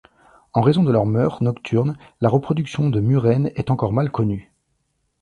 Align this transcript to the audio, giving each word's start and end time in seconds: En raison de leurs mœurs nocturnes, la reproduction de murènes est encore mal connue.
En 0.53 0.61
raison 0.61 0.81
de 0.81 0.91
leurs 0.91 1.05
mœurs 1.05 1.43
nocturnes, 1.43 1.95
la 2.21 2.29
reproduction 2.29 2.89
de 2.89 2.99
murènes 2.99 3.51
est 3.55 3.69
encore 3.69 3.93
mal 3.93 4.09
connue. 4.09 4.51